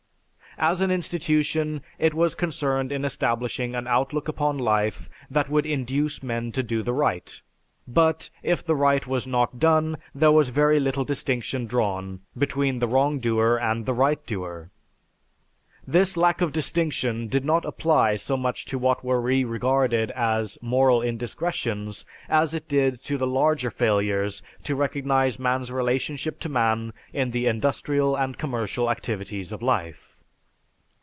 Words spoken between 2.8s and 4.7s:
in establishing an outlook upon